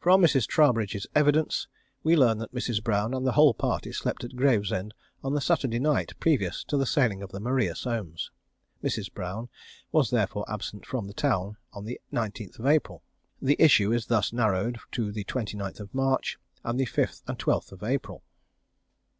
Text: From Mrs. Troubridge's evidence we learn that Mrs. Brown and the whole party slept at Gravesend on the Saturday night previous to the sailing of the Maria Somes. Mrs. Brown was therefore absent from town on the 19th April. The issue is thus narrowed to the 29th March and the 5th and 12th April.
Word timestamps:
From 0.00 0.20
Mrs. 0.20 0.48
Troubridge's 0.48 1.06
evidence 1.14 1.68
we 2.02 2.16
learn 2.16 2.38
that 2.38 2.52
Mrs. 2.52 2.82
Brown 2.82 3.14
and 3.14 3.24
the 3.24 3.30
whole 3.38 3.54
party 3.54 3.92
slept 3.92 4.24
at 4.24 4.34
Gravesend 4.34 4.94
on 5.22 5.32
the 5.32 5.40
Saturday 5.40 5.78
night 5.78 6.14
previous 6.18 6.64
to 6.64 6.76
the 6.76 6.84
sailing 6.86 7.22
of 7.22 7.30
the 7.30 7.38
Maria 7.38 7.76
Somes. 7.76 8.32
Mrs. 8.82 9.14
Brown 9.14 9.48
was 9.92 10.10
therefore 10.10 10.44
absent 10.50 10.84
from 10.86 11.12
town 11.12 11.56
on 11.72 11.84
the 11.84 12.00
19th 12.12 12.60
April. 12.66 13.04
The 13.40 13.54
issue 13.62 13.92
is 13.92 14.06
thus 14.06 14.32
narrowed 14.32 14.80
to 14.90 15.12
the 15.12 15.22
29th 15.22 15.88
March 15.92 16.36
and 16.64 16.80
the 16.80 16.86
5th 16.86 17.22
and 17.28 17.38
12th 17.38 17.80
April. 17.88 18.24